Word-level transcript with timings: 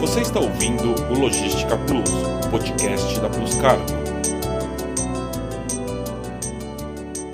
Você 0.00 0.20
está 0.20 0.38
ouvindo 0.38 0.94
o 1.10 1.18
Logística 1.18 1.74
Plus, 1.86 2.10
podcast 2.50 3.18
da 3.18 3.30
Plus 3.30 3.54
Cargo. 3.54 3.82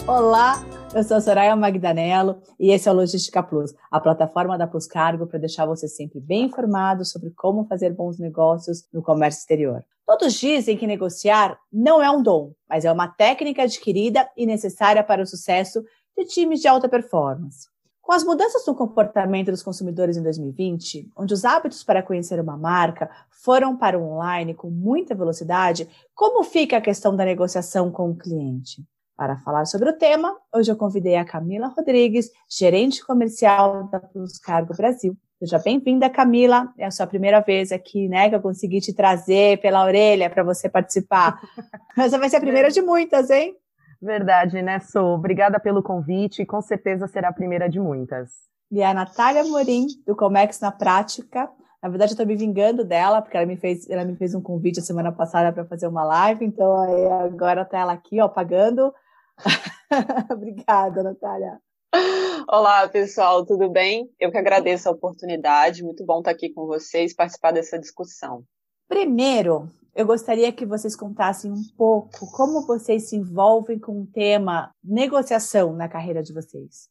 Olá, 0.07 0.65
eu 0.95 1.03
sou 1.03 1.17
a 1.17 1.21
Soraya 1.21 1.57
Magdanello 1.57 2.41
e 2.61 2.71
esse 2.71 2.89
é 2.89 2.93
o 2.93 2.95
Logística 2.95 3.43
Plus, 3.43 3.75
a 3.91 3.99
plataforma 3.99 4.57
da 4.57 4.69
Plus 4.69 4.87
Cargo 4.87 5.27
para 5.27 5.41
deixar 5.41 5.67
você 5.67 5.89
sempre 5.89 6.21
bem 6.21 6.45
informado 6.45 7.05
sobre 7.05 7.31
como 7.31 7.67
fazer 7.67 7.93
bons 7.93 8.21
negócios 8.21 8.87
no 8.93 9.03
comércio 9.03 9.41
exterior. 9.41 9.85
Todos 10.07 10.33
dizem 10.35 10.77
que 10.77 10.87
negociar 10.87 11.59
não 11.73 12.01
é 12.01 12.09
um 12.11 12.23
dom, 12.23 12.53
mas 12.69 12.85
é 12.85 12.93
uma 12.93 13.09
técnica 13.09 13.65
adquirida 13.65 14.31
e 14.37 14.47
necessária 14.47 15.03
para 15.03 15.23
o 15.23 15.27
sucesso 15.27 15.83
de 16.17 16.27
times 16.27 16.61
de 16.61 16.69
alta 16.69 16.89
performance. 16.89 17.72
Com 18.03 18.13
as 18.13 18.25
mudanças 18.25 18.67
no 18.67 18.75
comportamento 18.75 19.53
dos 19.53 19.63
consumidores 19.63 20.17
em 20.17 20.23
2020, 20.23 21.13
onde 21.17 21.33
os 21.33 21.45
hábitos 21.45 21.85
para 21.85 22.03
conhecer 22.03 22.41
uma 22.41 22.57
marca 22.57 23.09
foram 23.31 23.77
para 23.77 23.97
o 23.97 24.03
online 24.03 24.55
com 24.55 24.69
muita 24.69 25.15
velocidade, 25.15 25.89
como 26.13 26.43
fica 26.43 26.77
a 26.77 26.81
questão 26.81 27.15
da 27.15 27.25
negociação 27.25 27.93
com 27.93 28.11
o 28.11 28.17
cliente? 28.17 28.85
Para 29.17 29.39
falar 29.39 29.67
sobre 29.67 29.89
o 29.89 29.97
tema, 29.97 30.37
hoje 30.53 30.73
eu 30.73 30.77
convidei 30.77 31.15
a 31.15 31.25
Camila 31.25 31.69
Rodrigues, 31.69 32.29
gerente 32.51 33.07
comercial 33.07 33.89
da 33.89 34.01
Plus 34.01 34.37
Cargo 34.37 34.75
Brasil. 34.77 35.17
Seja 35.39 35.61
bem-vinda, 35.61 36.11
Camila. 36.11 36.73
É 36.77 36.87
a 36.87 36.91
sua 36.91 37.07
primeira 37.07 37.41
vez 37.41 37.71
aqui, 37.71 38.09
né, 38.09 38.29
que 38.29 38.35
eu 38.35 38.43
consegui 38.43 38.81
te 38.81 38.93
trazer 38.93 39.61
pela 39.61 39.85
orelha 39.85 40.29
para 40.29 40.43
você 40.43 40.69
participar. 40.69 41.41
Essa 41.97 42.19
vai 42.19 42.29
ser 42.29 42.37
a 42.37 42.41
primeira 42.41 42.69
de 42.69 42.83
muitas, 42.83 43.31
hein? 43.31 43.57
Verdade, 44.03 44.61
né, 44.61 44.81
Sou? 44.81 45.15
Obrigada 45.15 45.61
pelo 45.61 45.81
convite 45.81 46.43
e 46.43 46.47
com 46.47 46.61
certeza 46.61 47.07
será 47.07 47.29
a 47.29 47.33
primeira 47.33 47.69
de 47.69 47.79
muitas. 47.79 48.31
E 48.69 48.83
a 48.83 48.93
Natália 48.93 49.45
Morim, 49.45 49.87
do 50.05 50.17
Comex 50.17 50.59
na 50.59 50.73
Prática. 50.73 51.49
Na 51.81 51.89
verdade, 51.89 52.11
eu 52.11 52.15
estou 52.15 52.27
me 52.27 52.35
vingando 52.35 52.85
dela, 52.85 53.23
porque 53.23 53.37
ela 53.37 53.47
me 53.47 53.57
fez, 53.57 53.89
ela 53.89 54.05
me 54.05 54.17
fez 54.17 54.35
um 54.35 54.43
convite 54.43 54.81
a 54.81 54.83
semana 54.83 55.13
passada 55.13 55.53
para 55.53 55.65
fazer 55.67 55.87
uma 55.87 56.03
live, 56.03 56.45
então 56.45 56.75
agora 57.13 57.63
está 57.63 57.79
ela 57.79 57.93
aqui, 57.93 58.21
ó, 58.21 58.29
pagando. 58.29 58.93
Obrigada, 60.33 61.03
Natália. 61.05 61.61
Olá, 62.49 62.89
pessoal, 62.89 63.47
tudo 63.47 63.71
bem? 63.71 64.11
Eu 64.19 64.33
que 64.33 64.39
agradeço 64.39 64.89
a 64.89 64.93
oportunidade, 64.93 65.85
muito 65.85 66.05
bom 66.05 66.19
estar 66.19 66.33
aqui 66.33 66.51
com 66.53 66.67
vocês, 66.67 67.15
participar 67.15 67.53
dessa 67.53 67.79
discussão. 67.79 68.43
Primeiro, 68.89 69.69
eu 69.95 70.07
gostaria 70.07 70.53
que 70.53 70.65
vocês 70.65 70.97
contassem 70.97 71.51
um 71.51 71.63
pouco 71.77 72.31
como 72.33 72.67
vocês 72.67 73.09
se 73.09 73.17
envolvem 73.17 73.79
com 73.79 74.03
o 74.03 74.07
tema 74.07 74.75
negociação 74.83 75.75
na 75.75 75.89
carreira 75.89 76.23
de 76.23 76.33
vocês. 76.33 76.89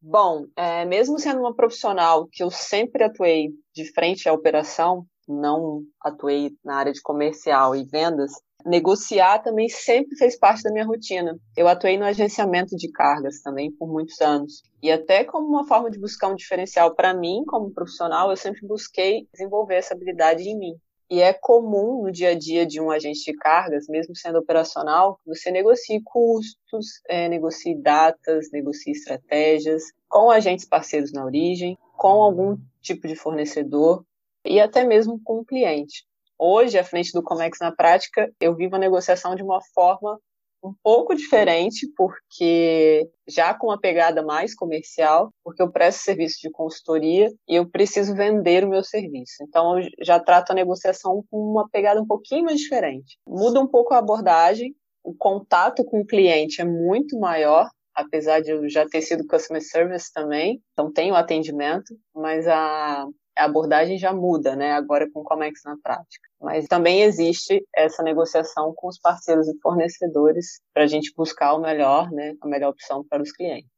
Bom, 0.00 0.46
é, 0.56 0.84
mesmo 0.84 1.18
sendo 1.18 1.40
uma 1.40 1.54
profissional 1.54 2.26
que 2.26 2.42
eu 2.42 2.50
sempre 2.50 3.04
atuei 3.04 3.50
de 3.72 3.92
frente 3.92 4.28
à 4.28 4.32
operação, 4.32 5.06
não 5.28 5.82
atuei 6.00 6.50
na 6.64 6.74
área 6.74 6.92
de 6.92 7.00
comercial 7.00 7.76
e 7.76 7.84
vendas, 7.84 8.32
negociar 8.66 9.38
também 9.38 9.68
sempre 9.68 10.16
fez 10.16 10.36
parte 10.36 10.64
da 10.64 10.72
minha 10.72 10.84
rotina. 10.84 11.38
Eu 11.56 11.68
atuei 11.68 11.96
no 11.96 12.04
agenciamento 12.04 12.76
de 12.76 12.90
cargas 12.90 13.40
também 13.42 13.70
por 13.70 13.88
muitos 13.88 14.20
anos. 14.20 14.62
E 14.82 14.90
até 14.90 15.22
como 15.22 15.46
uma 15.46 15.66
forma 15.66 15.88
de 15.88 16.00
buscar 16.00 16.28
um 16.28 16.34
diferencial 16.34 16.94
para 16.94 17.14
mim 17.14 17.44
como 17.46 17.72
profissional, 17.72 18.30
eu 18.30 18.36
sempre 18.36 18.66
busquei 18.66 19.28
desenvolver 19.32 19.76
essa 19.76 19.94
habilidade 19.94 20.42
em 20.42 20.58
mim. 20.58 20.74
E 21.12 21.20
é 21.20 21.34
comum 21.34 22.04
no 22.04 22.10
dia 22.10 22.30
a 22.30 22.34
dia 22.34 22.64
de 22.64 22.80
um 22.80 22.90
agente 22.90 23.22
de 23.22 23.36
cargas, 23.36 23.86
mesmo 23.86 24.16
sendo 24.16 24.38
operacional, 24.38 25.20
você 25.26 25.50
negocie 25.50 26.00
custos, 26.02 27.02
é, 27.06 27.28
negocie 27.28 27.74
datas, 27.74 28.50
negocie 28.50 28.92
estratégias 28.92 29.82
com 30.08 30.30
agentes 30.30 30.64
parceiros 30.64 31.12
na 31.12 31.22
origem, 31.22 31.76
com 31.98 32.22
algum 32.22 32.56
tipo 32.80 33.06
de 33.06 33.14
fornecedor 33.14 34.06
e 34.42 34.58
até 34.58 34.84
mesmo 34.84 35.20
com 35.22 35.40
o 35.40 35.44
cliente. 35.44 36.06
Hoje, 36.38 36.78
à 36.78 36.82
frente 36.82 37.12
do 37.12 37.22
Comex 37.22 37.58
na 37.60 37.70
prática, 37.70 38.32
eu 38.40 38.56
vivo 38.56 38.76
a 38.76 38.78
negociação 38.78 39.36
de 39.36 39.42
uma 39.42 39.60
forma 39.74 40.18
um 40.62 40.72
pouco 40.82 41.14
diferente, 41.14 41.86
porque 41.96 43.08
já 43.28 43.52
com 43.52 43.68
uma 43.68 43.80
pegada 43.80 44.22
mais 44.22 44.54
comercial, 44.54 45.30
porque 45.42 45.62
eu 45.62 45.70
presto 45.70 46.02
serviço 46.02 46.38
de 46.40 46.50
consultoria 46.50 47.28
e 47.48 47.56
eu 47.56 47.68
preciso 47.68 48.14
vender 48.14 48.64
o 48.64 48.68
meu 48.68 48.82
serviço. 48.84 49.42
Então, 49.42 49.78
eu 49.78 49.88
já 50.02 50.20
trato 50.20 50.52
a 50.52 50.54
negociação 50.54 51.24
com 51.30 51.38
uma 51.38 51.68
pegada 51.68 52.00
um 52.00 52.06
pouquinho 52.06 52.44
mais 52.44 52.58
diferente. 52.58 53.18
Muda 53.26 53.60
um 53.60 53.66
pouco 53.66 53.92
a 53.92 53.98
abordagem, 53.98 54.74
o 55.02 55.14
contato 55.14 55.84
com 55.84 56.00
o 56.00 56.06
cliente 56.06 56.60
é 56.60 56.64
muito 56.64 57.18
maior, 57.18 57.68
apesar 57.94 58.40
de 58.40 58.50
eu 58.50 58.68
já 58.68 58.86
ter 58.88 59.02
sido 59.02 59.26
customer 59.26 59.62
service 59.62 60.12
também, 60.12 60.62
então 60.72 60.92
tenho 60.92 61.14
atendimento, 61.14 61.94
mas 62.14 62.46
a, 62.46 63.06
a 63.36 63.44
abordagem 63.44 63.98
já 63.98 64.12
muda, 64.12 64.54
né? 64.54 64.72
Agora 64.72 65.10
com 65.10 65.20
o 65.20 65.24
Comex 65.24 65.60
na 65.64 65.76
prática. 65.82 66.28
Mas 66.40 66.66
também 66.66 67.02
existe 67.02 67.64
essa 67.74 68.02
negociação 68.02 68.72
com 68.74 68.88
os 68.88 68.98
parceiros 68.98 69.48
e 69.48 69.58
fornecedores 69.60 70.60
para 70.74 70.84
a 70.84 70.86
gente 70.86 71.12
buscar 71.16 71.54
o 71.54 71.60
melhor, 71.60 72.10
né? 72.10 72.34
A 72.42 72.46
melhor 72.46 72.70
opção 72.70 73.04
para 73.08 73.22
os 73.22 73.32
clientes. 73.32 73.70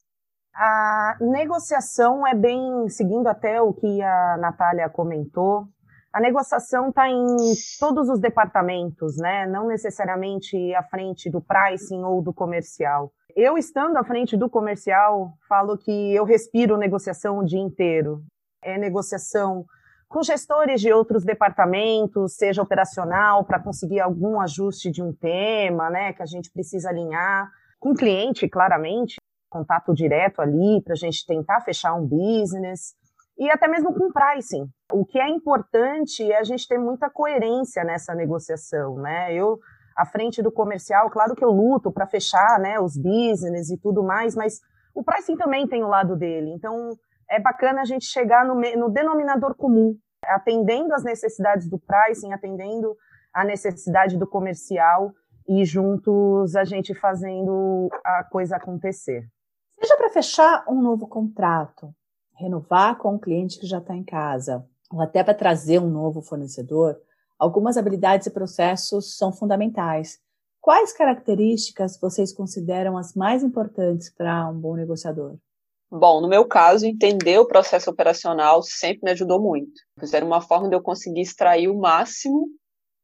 A 0.55 1.17
negociação 1.21 2.27
é 2.27 2.35
bem, 2.35 2.89
seguindo 2.89 3.27
até 3.27 3.61
o 3.61 3.73
que 3.73 4.01
a 4.01 4.37
Natália 4.39 4.89
comentou, 4.89 5.67
a 6.13 6.21
negociação 6.21 6.91
está 6.91 7.09
em 7.09 7.37
todos 7.81 8.09
os 8.09 8.21
departamentos, 8.21 9.17
né? 9.17 9.49
Não 9.49 9.67
necessariamente 9.67 10.73
à 10.77 10.83
frente 10.85 11.29
do 11.29 11.41
pricing 11.41 12.05
ou 12.05 12.23
do 12.23 12.33
comercial. 12.33 13.13
Eu, 13.35 13.59
estando 13.59 13.97
à 13.97 14.05
frente 14.05 14.37
do 14.37 14.49
comercial, 14.49 15.33
falo 15.49 15.77
que 15.77 16.15
eu 16.15 16.25
respiro 16.25 16.77
negociação 16.77 17.39
o 17.39 17.45
dia 17.45 17.59
inteiro 17.59 18.23
é, 18.65 18.79
negociação 18.79 19.65
com 20.09 20.23
gestores 20.23 20.81
de 20.81 20.93
outros 20.93 21.25
departamentos, 21.25 22.37
seja 22.37 22.63
operacional, 22.63 23.45
para 23.45 23.59
conseguir 23.59 24.01
algum 24.01 24.41
ajuste 24.41 24.89
de 24.89 25.03
um 25.03 25.13
tema, 25.13 25.91
né, 25.91 26.13
que 26.13 26.23
a 26.23 26.27
gente 26.27 26.53
precisa 26.53 26.89
alinhar, 26.89 27.51
com 27.81 27.91
o 27.91 27.95
cliente, 27.95 28.49
claramente, 28.49 29.17
contato 29.51 29.93
direto 29.93 30.41
ali, 30.41 30.81
para 30.85 30.93
a 30.93 30.97
gente 30.97 31.27
tentar 31.27 31.61
fechar 31.63 31.95
um 31.95 32.07
business, 32.07 32.95
e 33.37 33.51
até 33.51 33.67
mesmo 33.67 33.93
com 33.93 34.13
pricing. 34.13 34.69
O 34.93 35.05
que 35.05 35.19
é 35.19 35.29
importante 35.29 36.31
é 36.31 36.39
a 36.39 36.45
gente 36.45 36.69
ter 36.69 36.79
muita 36.79 37.11
coerência 37.11 37.83
nessa 37.83 38.15
negociação, 38.15 38.95
né, 38.95 39.35
eu, 39.35 39.59
à 39.97 40.07
frente 40.07 40.41
do 40.41 40.53
comercial, 40.53 41.11
claro 41.11 41.35
que 41.35 41.45
eu 41.45 41.51
luto 41.51 41.91
para 41.91 42.07
fechar, 42.07 42.61
né, 42.61 42.79
os 42.79 42.97
business 42.97 43.69
e 43.69 43.77
tudo 43.77 44.05
mais, 44.05 44.37
mas 44.37 44.61
o 44.95 45.03
pricing 45.03 45.37
também 45.37 45.67
tem 45.67 45.83
o 45.83 45.89
lado 45.89 46.15
dele, 46.15 46.53
então 46.53 46.97
é 47.31 47.41
bacana 47.41 47.83
a 47.83 47.85
gente 47.85 48.05
chegar 48.05 48.45
no, 48.45 48.55
no 48.55 48.91
denominador 48.91 49.55
comum, 49.55 49.97
atendendo 50.27 50.95
as 50.95 51.05
necessidades 51.05 51.69
do 51.69 51.79
pricing, 51.79 52.33
atendendo 52.33 52.97
a 53.33 53.45
necessidade 53.45 54.17
do 54.17 54.27
comercial 54.27 55.13
e 55.49 55.65
juntos 55.65 56.57
a 56.57 56.65
gente 56.65 56.95
fazendo 56.95 57.89
a 58.05 58.25
coisa 58.25 58.57
acontecer. 58.57 59.29
Seja 59.73 59.97
para 59.97 60.11
fechar 60.11 60.65
um 60.69 60.81
novo 60.81 61.07
contrato, 61.07 61.95
renovar 62.37 62.97
com 62.97 63.15
um 63.15 63.19
cliente 63.19 63.59
que 63.59 63.67
já 63.67 63.79
está 63.79 63.95
em 63.95 64.05
casa, 64.05 64.65
ou 64.91 65.01
até 65.01 65.23
para 65.23 65.35
trazer 65.35 65.81
um 65.81 65.91
novo 65.91 66.23
fornecedor, 66.23 66.97
algumas 67.39 67.77
habilidades 67.77 68.27
e 68.27 68.31
processos 68.31 69.17
são 69.17 69.33
fundamentais. 69.33 70.19
Quais 70.61 70.93
características 70.95 71.99
vocês 72.01 72.33
consideram 72.33 72.97
as 72.97 73.15
mais 73.15 73.43
importantes 73.43 74.09
para 74.09 74.49
um 74.49 74.59
bom 74.59 74.75
negociador? 74.77 75.37
Bom, 75.97 76.21
no 76.21 76.27
meu 76.27 76.45
caso, 76.45 76.85
entender 76.85 77.39
o 77.39 77.47
processo 77.47 77.89
operacional 77.89 78.61
sempre 78.65 79.05
me 79.05 79.13
ajudou 79.13 79.41
muito. 79.41 79.81
Era 80.13 80.27
uma 80.27 80.41
forma 80.41 80.69
de 80.69 80.75
eu 80.75 80.83
conseguir 80.83 81.21
extrair 81.21 81.69
o 81.69 81.79
máximo 81.79 82.49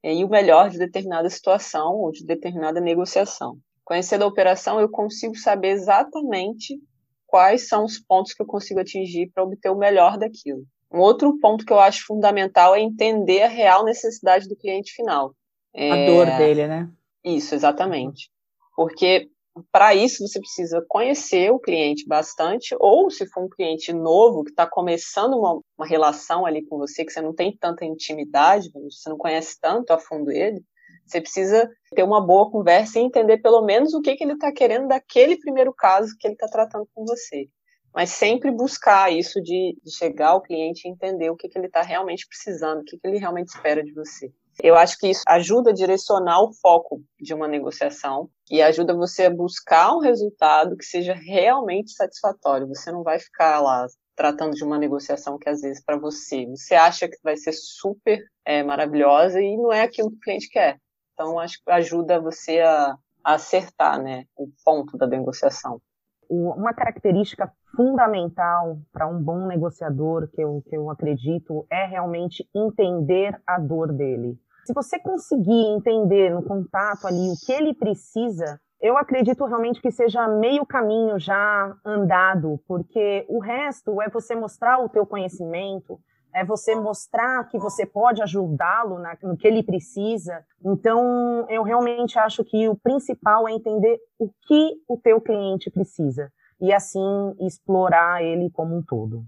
e 0.02 0.24
o 0.24 0.28
melhor 0.28 0.70
de 0.70 0.76
determinada 0.76 1.30
situação 1.30 1.94
ou 1.94 2.10
de 2.10 2.26
determinada 2.26 2.80
negociação. 2.80 3.58
Conhecendo 3.84 4.24
a 4.24 4.26
operação, 4.26 4.80
eu 4.80 4.88
consigo 4.88 5.36
saber 5.36 5.68
exatamente 5.68 6.80
quais 7.28 7.68
são 7.68 7.84
os 7.84 8.00
pontos 8.00 8.34
que 8.34 8.42
eu 8.42 8.46
consigo 8.46 8.80
atingir 8.80 9.30
para 9.32 9.44
obter 9.44 9.70
o 9.70 9.78
melhor 9.78 10.18
daquilo. 10.18 10.64
Um 10.92 10.98
outro 10.98 11.38
ponto 11.38 11.64
que 11.64 11.72
eu 11.72 11.78
acho 11.78 12.04
fundamental 12.04 12.75
é 12.75 12.81
entender 12.81 13.43
a 13.43 13.48
real 13.48 13.84
necessidade 13.84 14.48
do 14.48 14.56
cliente 14.56 14.93
final. 14.94 15.32
A 15.76 15.81
é... 15.81 16.06
dor 16.06 16.26
dele, 16.26 16.66
né? 16.66 16.90
Isso, 17.22 17.54
exatamente. 17.54 18.32
Porque 18.75 19.31
para 19.70 19.94
isso, 19.94 20.26
você 20.26 20.38
precisa 20.38 20.84
conhecer 20.88 21.50
o 21.50 21.58
cliente 21.58 22.06
bastante, 22.06 22.74
ou 22.78 23.10
se 23.10 23.26
for 23.26 23.44
um 23.44 23.48
cliente 23.48 23.92
novo 23.92 24.44
que 24.44 24.50
está 24.50 24.66
começando 24.66 25.34
uma, 25.34 25.60
uma, 25.76 25.86
relação 25.86 26.46
ali 26.46 26.64
com 26.66 26.78
você, 26.78 27.04
que 27.04 27.12
você 27.12 27.20
não 27.20 27.34
tem 27.34 27.56
tanta 27.56 27.84
intimidade, 27.84 28.70
você 28.72 29.08
não 29.08 29.16
conhece 29.16 29.58
tanto 29.60 29.92
a 29.92 29.98
fundo 29.98 30.30
ele, 30.30 30.62
você 31.06 31.20
precisa 31.20 31.68
ter 31.94 32.02
uma 32.02 32.24
boa 32.24 32.50
conversa 32.50 32.98
e 32.98 33.02
entender 33.02 33.38
pelo 33.38 33.62
menos 33.62 33.94
o 33.94 34.00
que, 34.00 34.14
que 34.14 34.22
ele 34.22 34.34
está 34.34 34.52
querendo 34.52 34.88
daquele 34.88 35.36
primeiro 35.38 35.74
caso 35.74 36.14
que 36.18 36.26
ele 36.26 36.34
está 36.34 36.46
tratando 36.46 36.88
com 36.94 37.04
você. 37.04 37.48
Mas 37.92 38.10
sempre 38.10 38.52
buscar 38.52 39.12
isso 39.12 39.42
de, 39.42 39.76
de, 39.82 39.90
chegar 39.92 40.28
ao 40.28 40.42
cliente 40.42 40.86
e 40.86 40.90
entender 40.90 41.28
o 41.28 41.36
que, 41.36 41.48
que 41.48 41.58
ele 41.58 41.66
está 41.66 41.82
realmente 41.82 42.26
precisando, 42.28 42.80
o 42.80 42.84
que, 42.84 42.96
que 42.96 43.08
ele 43.08 43.18
realmente 43.18 43.48
espera 43.48 43.82
de 43.82 43.92
você. 43.92 44.32
Eu 44.62 44.76
acho 44.76 44.98
que 44.98 45.08
isso 45.08 45.22
ajuda 45.26 45.70
a 45.70 45.74
direcionar 45.74 46.42
o 46.42 46.52
foco 46.52 47.02
de 47.18 47.32
uma 47.32 47.48
negociação 47.48 48.28
e 48.50 48.60
ajuda 48.60 48.94
você 48.94 49.26
a 49.26 49.30
buscar 49.30 49.94
um 49.94 50.00
resultado 50.00 50.76
que 50.76 50.84
seja 50.84 51.14
realmente 51.14 51.92
satisfatório. 51.92 52.68
Você 52.68 52.92
não 52.92 53.02
vai 53.02 53.18
ficar 53.18 53.60
lá 53.60 53.86
tratando 54.14 54.54
de 54.54 54.62
uma 54.62 54.76
negociação 54.76 55.38
que 55.38 55.48
às 55.48 55.62
vezes 55.62 55.82
para 55.82 55.96
você, 55.96 56.44
você 56.46 56.74
acha 56.74 57.08
que 57.08 57.16
vai 57.22 57.36
ser 57.36 57.52
super 57.52 58.22
é, 58.44 58.62
maravilhosa 58.62 59.40
e 59.40 59.56
não 59.56 59.72
é 59.72 59.82
aquilo 59.82 60.10
que 60.10 60.16
o 60.16 60.20
cliente 60.20 60.50
quer. 60.50 60.78
Então, 61.14 61.38
acho 61.38 61.62
que 61.64 61.70
ajuda 61.70 62.20
você 62.20 62.60
a, 62.60 62.96
a 63.24 63.34
acertar 63.34 64.02
né, 64.02 64.24
o 64.36 64.48
ponto 64.64 64.98
da 64.98 65.06
negociação. 65.06 65.80
Uma 66.28 66.72
característica 66.74 67.50
fundamental 67.74 68.78
para 68.92 69.06
um 69.06 69.22
bom 69.22 69.46
negociador, 69.46 70.28
que 70.28 70.42
eu, 70.42 70.62
que 70.68 70.76
eu 70.76 70.90
acredito, 70.90 71.66
é 71.70 71.86
realmente 71.86 72.48
entender 72.54 73.40
a 73.46 73.58
dor 73.58 73.92
dele. 73.92 74.38
Se 74.64 74.72
você 74.74 74.98
conseguir 74.98 75.66
entender 75.74 76.30
no 76.30 76.42
contato 76.42 77.06
ali 77.06 77.30
o 77.30 77.46
que 77.46 77.52
ele 77.52 77.74
precisa, 77.74 78.60
eu 78.80 78.96
acredito 78.96 79.44
realmente 79.44 79.80
que 79.80 79.90
seja 79.90 80.26
meio 80.26 80.64
caminho 80.64 81.18
já 81.18 81.76
andado, 81.84 82.60
porque 82.66 83.26
o 83.28 83.38
resto 83.38 84.00
é 84.00 84.08
você 84.08 84.34
mostrar 84.34 84.78
o 84.82 84.88
teu 84.88 85.04
conhecimento, 85.04 86.00
é 86.34 86.44
você 86.44 86.74
mostrar 86.74 87.48
que 87.48 87.58
você 87.58 87.84
pode 87.84 88.22
ajudá-lo 88.22 88.98
no 89.22 89.36
que 89.36 89.46
ele 89.46 89.62
precisa. 89.62 90.44
Então, 90.64 91.46
eu 91.48 91.62
realmente 91.62 92.18
acho 92.18 92.44
que 92.44 92.68
o 92.68 92.76
principal 92.76 93.48
é 93.48 93.52
entender 93.52 93.98
o 94.18 94.30
que 94.46 94.76
o 94.88 94.96
teu 94.96 95.20
cliente 95.20 95.70
precisa 95.70 96.30
e 96.60 96.72
assim 96.72 97.34
explorar 97.40 98.22
ele 98.22 98.50
como 98.50 98.76
um 98.76 98.82
todo. 98.82 99.24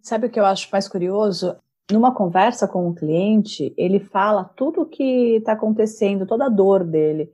Sabe 0.00 0.26
o 0.26 0.30
que 0.30 0.40
eu 0.40 0.46
acho 0.46 0.68
mais 0.72 0.88
curioso? 0.88 1.56
Numa 1.90 2.12
conversa 2.12 2.66
com 2.66 2.84
o 2.84 2.88
um 2.88 2.94
cliente, 2.94 3.72
ele 3.76 4.00
fala 4.00 4.44
tudo 4.56 4.82
o 4.82 4.86
que 4.86 5.36
está 5.36 5.52
acontecendo, 5.52 6.26
toda 6.26 6.46
a 6.46 6.48
dor 6.48 6.82
dele. 6.82 7.30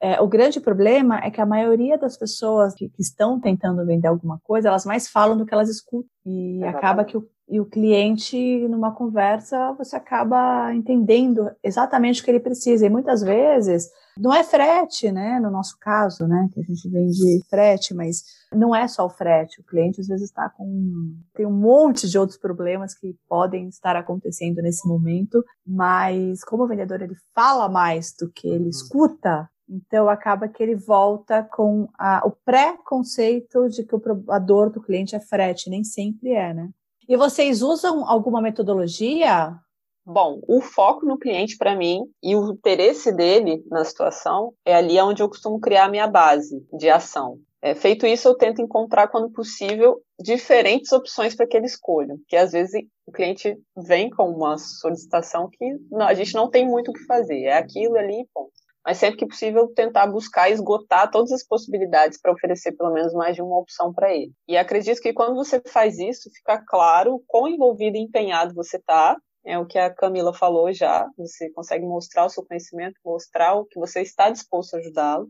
É, 0.00 0.20
o 0.20 0.26
grande 0.26 0.60
problema 0.60 1.20
é 1.22 1.30
que 1.30 1.40
a 1.40 1.46
maioria 1.46 1.96
das 1.96 2.16
pessoas 2.16 2.74
que, 2.74 2.88
que, 2.88 3.00
estão 3.00 3.38
tentando 3.38 3.86
vender 3.86 4.08
alguma 4.08 4.40
coisa, 4.42 4.68
elas 4.68 4.84
mais 4.84 5.08
falam 5.08 5.36
do 5.36 5.46
que 5.46 5.54
elas 5.54 5.68
escutam. 5.68 6.10
E 6.26 6.56
Exatamente. 6.56 6.76
acaba 6.76 7.04
que 7.04 7.16
o, 7.16 7.28
e 7.48 7.60
o 7.60 7.66
cliente, 7.66 8.66
numa 8.66 8.92
conversa, 8.92 9.72
você 9.74 9.94
acaba 9.94 10.74
entendendo 10.74 11.48
exatamente 11.62 12.20
o 12.20 12.24
que 12.24 12.32
ele 12.32 12.40
precisa. 12.40 12.84
E 12.84 12.90
muitas 12.90 13.22
vezes, 13.22 13.88
não 14.18 14.32
é 14.32 14.44
frete, 14.44 15.10
né? 15.10 15.40
No 15.40 15.50
nosso 15.50 15.76
caso, 15.80 16.26
né? 16.26 16.48
Que 16.52 16.60
a 16.60 16.62
gente 16.62 16.88
vende 16.88 17.44
frete, 17.48 17.94
mas 17.94 18.22
não 18.52 18.74
é 18.74 18.86
só 18.86 19.06
o 19.06 19.10
frete. 19.10 19.60
O 19.60 19.64
cliente 19.64 20.00
às 20.00 20.06
vezes 20.06 20.28
está 20.28 20.48
com. 20.50 21.14
tem 21.34 21.46
um 21.46 21.52
monte 21.52 22.08
de 22.08 22.18
outros 22.18 22.38
problemas 22.38 22.94
que 22.94 23.16
podem 23.28 23.68
estar 23.68 23.96
acontecendo 23.96 24.60
nesse 24.62 24.86
momento, 24.86 25.42
mas 25.66 26.44
como 26.44 26.64
o 26.64 26.68
vendedor 26.68 27.00
ele 27.00 27.14
fala 27.34 27.68
mais 27.68 28.12
do 28.18 28.30
que 28.30 28.48
ele 28.48 28.64
uhum. 28.64 28.70
escuta, 28.70 29.48
então, 29.68 30.08
acaba 30.10 30.48
que 30.48 30.62
ele 30.62 30.76
volta 30.76 31.42
com 31.42 31.88
a, 31.98 32.26
o 32.26 32.32
pré-conceito 32.44 33.68
de 33.70 33.84
que 33.84 33.94
o, 33.94 34.02
a 34.28 34.38
dor 34.38 34.68
do 34.70 34.82
cliente 34.82 35.16
é 35.16 35.20
frete, 35.20 35.70
nem 35.70 35.82
sempre 35.82 36.32
é, 36.32 36.52
né? 36.52 36.68
E 37.08 37.16
vocês 37.16 37.62
usam 37.62 38.06
alguma 38.06 38.40
metodologia? 38.40 39.56
Bom, 40.04 40.40
o 40.48 40.60
foco 40.60 41.06
no 41.06 41.18
cliente 41.18 41.56
para 41.56 41.76
mim 41.76 42.00
e 42.22 42.34
o 42.34 42.52
interesse 42.52 43.12
dele 43.12 43.62
na 43.70 43.84
situação 43.84 44.52
é 44.64 44.74
ali 44.74 45.00
onde 45.00 45.22
eu 45.22 45.28
costumo 45.28 45.60
criar 45.60 45.84
a 45.84 45.88
minha 45.88 46.08
base 46.08 46.66
de 46.76 46.90
ação. 46.90 47.38
É, 47.62 47.76
feito 47.76 48.04
isso, 48.04 48.26
eu 48.26 48.34
tento 48.34 48.60
encontrar, 48.60 49.06
quando 49.06 49.30
possível, 49.30 50.02
diferentes 50.20 50.90
opções 50.90 51.36
para 51.36 51.46
que 51.46 51.56
ele 51.56 51.66
escolha. 51.66 52.16
Porque 52.16 52.36
às 52.36 52.50
vezes 52.50 52.72
o 53.06 53.12
cliente 53.12 53.56
vem 53.76 54.10
com 54.10 54.28
uma 54.30 54.58
solicitação 54.58 55.48
que 55.48 55.64
a 56.00 56.14
gente 56.14 56.34
não 56.34 56.50
tem 56.50 56.66
muito 56.66 56.90
o 56.90 56.94
que 56.94 57.04
fazer, 57.04 57.44
é 57.44 57.56
aquilo 57.56 57.96
ali, 57.96 58.26
ponto 58.34 58.50
mas 58.84 58.98
sempre 58.98 59.18
que 59.18 59.26
possível 59.26 59.68
tentar 59.74 60.06
buscar 60.08 60.50
esgotar 60.50 61.10
todas 61.10 61.30
as 61.32 61.46
possibilidades 61.46 62.20
para 62.20 62.32
oferecer 62.32 62.72
pelo 62.72 62.92
menos 62.92 63.12
mais 63.12 63.36
de 63.36 63.42
uma 63.42 63.58
opção 63.58 63.92
para 63.92 64.12
ele. 64.12 64.32
E 64.48 64.56
acredito 64.56 65.00
que 65.00 65.12
quando 65.12 65.34
você 65.34 65.60
faz 65.60 65.98
isso, 65.98 66.30
fica 66.34 66.62
claro 66.66 67.22
quão 67.26 67.48
envolvido 67.48 67.96
e 67.96 68.00
empenhado 68.00 68.54
você 68.54 68.76
está. 68.76 69.16
É 69.44 69.58
o 69.58 69.66
que 69.66 69.78
a 69.78 69.92
Camila 69.92 70.32
falou 70.32 70.72
já. 70.72 71.08
Você 71.18 71.50
consegue 71.50 71.84
mostrar 71.84 72.26
o 72.26 72.28
seu 72.28 72.44
conhecimento, 72.44 72.94
mostrar 73.04 73.54
o 73.54 73.64
que 73.64 73.78
você 73.78 74.00
está 74.02 74.30
disposto 74.30 74.74
a 74.74 74.78
ajudá-lo. 74.78 75.28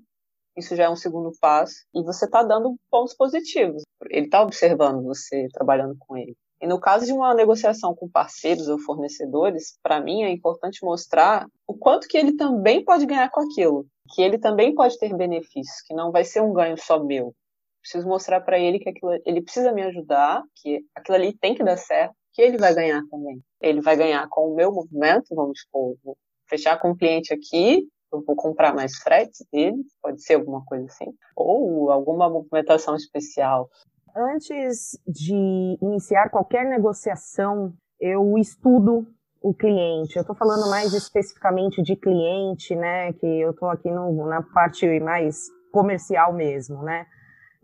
Isso 0.57 0.77
já 0.77 0.85
é 0.85 0.91
um 0.91 0.97
segundo 0.97 1.33
passo. 1.41 1.75
E 1.95 2.03
você 2.03 2.27
está 2.27 2.43
dando 2.43 2.77
pontos 2.91 3.15
positivos. 3.15 3.83
Ele 4.11 4.27
está 4.27 4.43
observando 4.43 5.03
você 5.03 5.49
trabalhando 5.53 5.97
com 5.99 6.17
ele. 6.17 6.37
E 6.63 6.67
no 6.67 6.79
caso 6.79 7.05
de 7.05 7.13
uma 7.13 7.35
negociação 7.35 7.93
com 7.93 8.09
parceiros 8.09 8.69
ou 8.69 8.79
fornecedores, 8.79 9.77
para 9.83 10.01
mim 10.01 10.23
é 10.23 10.31
importante 10.31 10.85
mostrar 10.85 11.45
o 11.67 11.75
quanto 11.75 12.07
que 12.07 12.17
ele 12.17 12.37
também 12.37 12.85
pode 12.85 13.05
ganhar 13.05 13.31
com 13.31 13.41
aquilo, 13.41 13.85
que 14.15 14.23
ele 14.23 14.39
também 14.39 14.73
pode 14.73 14.97
ter 14.97 15.13
benefícios, 15.17 15.83
que 15.85 15.93
não 15.93 16.13
vai 16.13 16.23
ser 16.23 16.41
um 16.41 16.53
ganho 16.53 16.77
só 16.79 17.03
meu. 17.03 17.35
Preciso 17.81 18.07
mostrar 18.07 18.41
para 18.43 18.61
ele 18.61 18.79
que 18.79 18.89
aquilo, 18.89 19.21
ele 19.27 19.43
precisa 19.43 19.73
me 19.73 19.83
ajudar, 19.83 20.45
que 20.55 20.85
aquilo 20.95 21.17
ali 21.17 21.37
tem 21.37 21.53
que 21.53 21.65
dar 21.65 21.77
certo, 21.77 22.15
que 22.33 22.43
ele 22.43 22.59
vai 22.59 22.75
ganhar 22.75 23.03
também. 23.11 23.43
Ele 23.61 23.81
vai 23.81 23.97
ganhar 23.97 24.27
com 24.29 24.53
o 24.53 24.55
meu 24.55 24.73
movimento, 24.73 25.35
vamos 25.35 25.61
supor, 25.61 25.97
vou 26.05 26.17
fechar 26.49 26.79
com 26.79 26.91
um 26.91 26.97
cliente 26.97 27.33
aqui, 27.33 27.87
eu 28.13 28.23
vou 28.23 28.37
comprar 28.37 28.75
mais 28.75 28.97
fretes 28.97 29.47
dele, 29.51 29.83
pode 30.03 30.23
ser 30.23 30.35
alguma 30.35 30.65
coisa 30.65 30.85
assim, 30.87 31.13
ou 31.35 31.91
alguma 31.91 32.29
movimentação 32.29 32.95
especial. 32.95 33.71
Antes 34.15 34.99
de 35.07 35.79
iniciar 35.81 36.29
qualquer 36.29 36.67
negociação, 36.67 37.73
eu 37.99 38.37
estudo 38.37 39.07
o 39.41 39.55
cliente. 39.55 40.17
Eu 40.17 40.21
estou 40.21 40.37
falando 40.37 40.69
mais 40.69 40.93
especificamente 40.93 41.83
de 41.83 41.97
cliente, 41.97 42.77
né? 42.77 43.13
Que 43.15 43.27
eu 43.27 43.51
estou 43.51 43.69
aqui 43.69 43.91
no, 43.91 44.27
na 44.27 44.43
parte 44.43 44.87
mais 45.01 45.49
comercial 45.73 46.33
mesmo, 46.33 46.83
né? 46.83 47.07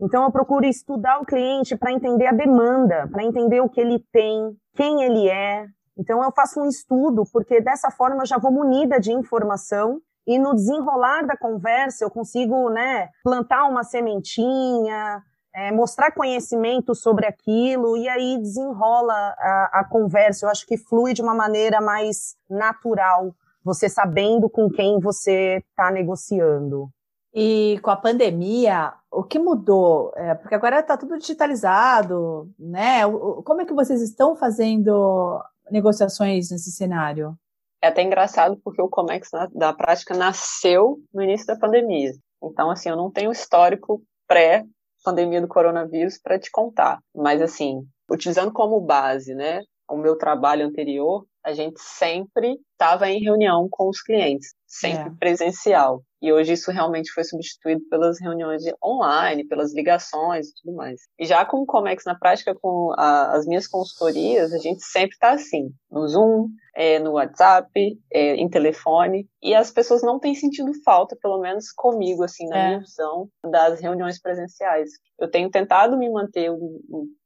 Então 0.01 0.23
eu 0.23 0.31
procuro 0.31 0.65
estudar 0.65 1.19
o 1.19 1.25
cliente 1.25 1.75
para 1.75 1.91
entender 1.91 2.27
a 2.27 2.31
demanda, 2.31 3.07
para 3.11 3.23
entender 3.23 3.59
o 3.59 3.69
que 3.69 3.81
ele 3.81 3.99
tem, 4.11 4.55
quem 4.75 5.03
ele 5.03 5.27
é. 5.29 5.67
Então 5.97 6.23
eu 6.23 6.31
faço 6.31 6.61
um 6.61 6.67
estudo, 6.67 7.23
porque 7.33 7.59
dessa 7.59 7.91
forma 7.91 8.23
eu 8.23 8.25
já 8.25 8.37
vou 8.37 8.51
munida 8.51 8.99
de 8.99 9.11
informação 9.11 10.01
e 10.25 10.39
no 10.39 10.55
desenrolar 10.55 11.25
da 11.25 11.35
conversa 11.35 12.05
eu 12.05 12.09
consigo, 12.09 12.69
né, 12.69 13.09
plantar 13.23 13.65
uma 13.65 13.83
sementinha, 13.83 15.21
é, 15.53 15.71
mostrar 15.71 16.11
conhecimento 16.11 16.95
sobre 16.95 17.25
aquilo 17.25 17.97
e 17.97 18.07
aí 18.07 18.37
desenrola 18.37 19.13
a, 19.13 19.79
a 19.79 19.83
conversa. 19.83 20.45
Eu 20.45 20.49
acho 20.49 20.65
que 20.65 20.77
flui 20.77 21.13
de 21.13 21.21
uma 21.21 21.33
maneira 21.33 21.81
mais 21.81 22.35
natural, 22.49 23.33
você 23.63 23.89
sabendo 23.89 24.49
com 24.49 24.69
quem 24.69 24.99
você 24.99 25.63
está 25.69 25.91
negociando. 25.91 26.89
E 27.33 27.79
com 27.83 27.91
a 27.91 27.95
pandemia, 27.95 28.93
o 29.11 29.23
que 29.23 29.37
mudou? 29.37 30.11
É, 30.15 30.33
porque 30.33 30.55
agora 30.55 30.79
está 30.79 30.97
tudo 30.97 31.17
digitalizado, 31.17 32.49
né? 32.57 33.01
Como 33.45 33.61
é 33.61 33.65
que 33.65 33.73
vocês 33.73 34.01
estão 34.01 34.35
fazendo 34.35 35.43
negociações 35.69 36.49
nesse 36.49 36.71
cenário? 36.71 37.37
É 37.81 37.87
até 37.87 38.01
engraçado 38.01 38.59
porque 38.63 38.81
o 38.81 38.89
Comex 38.89 39.29
na, 39.31 39.47
da 39.53 39.73
prática 39.73 40.15
nasceu 40.15 40.97
no 41.13 41.21
início 41.21 41.47
da 41.47 41.55
pandemia. 41.55 42.11
Então, 42.43 42.69
assim, 42.69 42.89
eu 42.89 42.97
não 42.97 43.11
tenho 43.11 43.31
histórico 43.31 44.01
pré 44.27 44.65
pandemia 45.03 45.39
do 45.41 45.47
coronavírus 45.47 46.17
para 46.17 46.37
te 46.39 46.51
contar. 46.51 46.99
Mas, 47.15 47.41
assim, 47.41 47.87
utilizando 48.11 48.51
como 48.51 48.81
base, 48.81 49.33
né, 49.33 49.61
o 49.89 49.97
meu 49.97 50.17
trabalho 50.17 50.65
anterior, 50.65 51.25
a 51.49 51.53
gente 51.53 51.81
sempre 51.81 52.59
estava 52.73 53.09
em 53.09 53.19
reunião 53.19 53.67
com 53.69 53.89
os 53.89 54.01
clientes, 54.01 54.53
sempre 54.65 55.09
é. 55.09 55.15
presencial. 55.19 56.03
E 56.21 56.31
hoje 56.31 56.53
isso 56.53 56.69
realmente 56.69 57.11
foi 57.11 57.23
substituído 57.23 57.81
pelas 57.89 58.19
reuniões 58.19 58.63
online, 58.83 59.47
pelas 59.47 59.73
ligações 59.73 60.47
e 60.47 60.53
tudo 60.61 60.75
mais. 60.75 61.01
E 61.17 61.25
já 61.25 61.45
com 61.45 61.57
o 61.57 61.65
Comex 61.65 62.03
na 62.05 62.13
prática, 62.13 62.53
com 62.53 62.93
a, 62.97 63.35
as 63.35 63.45
minhas 63.45 63.67
consultorias, 63.67 64.53
a 64.53 64.57
gente 64.57 64.83
sempre 64.83 65.13
está 65.13 65.31
assim, 65.31 65.69
no 65.89 66.07
Zoom, 66.07 66.49
é, 66.75 66.99
no 66.99 67.13
WhatsApp, 67.13 67.71
é, 68.11 68.35
em 68.35 68.49
telefone, 68.49 69.27
e 69.41 69.55
as 69.55 69.71
pessoas 69.71 70.03
não 70.03 70.19
têm 70.19 70.35
sentido 70.35 70.71
falta, 70.83 71.17
pelo 71.21 71.39
menos 71.39 71.71
comigo, 71.71 72.23
assim, 72.23 72.47
na 72.47 72.57
é. 72.57 72.67
minha 72.67 72.79
visão, 72.79 73.29
das 73.49 73.79
reuniões 73.79 74.21
presenciais. 74.21 74.91
Eu 75.17 75.31
tenho 75.31 75.49
tentado 75.49 75.97
me 75.97 76.09
manter 76.09 76.51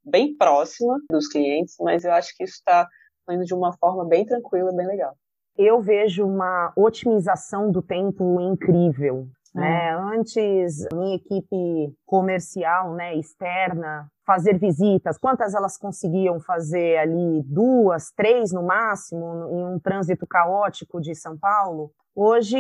bem 0.05 0.35
próxima 0.37 0.99
dos 1.09 1.27
clientes, 1.27 1.75
mas 1.79 2.03
eu 2.03 2.11
acho 2.11 2.31
que 2.37 2.43
isso 2.43 2.55
está 2.55 2.87
indo 3.29 3.45
de 3.45 3.53
uma 3.53 3.73
forma 3.73 4.05
bem 4.05 4.25
tranquila, 4.25 4.71
bem 4.71 4.87
legal 4.87 5.15
eu 5.57 5.79
vejo 5.81 6.25
uma 6.25 6.73
otimização 6.75 7.71
do 7.71 7.81
tempo 7.81 8.39
incrível. 8.41 9.27
Né? 9.53 9.95
Antes, 9.95 10.87
minha 10.91 11.15
equipe 11.15 11.93
comercial, 12.07 12.95
né, 12.95 13.15
externa, 13.15 14.07
fazer 14.25 14.57
visitas, 14.57 15.17
quantas 15.17 15.53
elas 15.53 15.77
conseguiam 15.77 16.39
fazer 16.39 16.97
ali? 16.97 17.43
Duas, 17.45 18.11
três 18.15 18.51
no 18.51 18.63
máximo, 18.63 19.47
em 19.51 19.75
um 19.75 19.79
trânsito 19.79 20.25
caótico 20.25 20.99
de 20.99 21.13
São 21.13 21.37
Paulo. 21.37 21.91
Hoje, 22.15 22.57